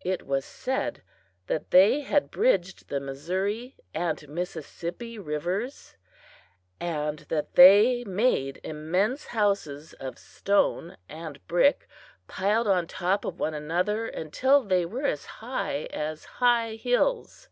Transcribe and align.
It 0.00 0.26
was 0.26 0.46
said 0.46 1.02
that 1.48 1.70
they 1.70 2.00
had 2.00 2.30
bridged 2.30 2.88
the 2.88 2.98
Missouri 2.98 3.76
and 3.92 4.26
Mississippi 4.26 5.18
rivers, 5.18 5.96
and 6.80 7.18
that 7.28 7.56
they 7.56 8.02
made 8.04 8.58
immense 8.64 9.26
houses 9.26 9.92
of 10.00 10.18
stone 10.18 10.96
and 11.10 11.46
brick, 11.46 11.86
piled 12.26 12.66
on 12.68 12.86
top 12.86 13.26
of 13.26 13.38
one 13.38 13.52
another 13.52 14.06
until 14.06 14.62
they 14.62 14.86
were 14.86 15.04
as 15.04 15.26
high 15.44 15.88
as 15.92 16.24
high 16.40 16.76
hills. 16.76 17.50